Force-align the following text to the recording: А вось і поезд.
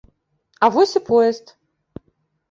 А 0.67 0.69
вось 0.75 0.93
і 0.99 1.01
поезд. 1.09 1.51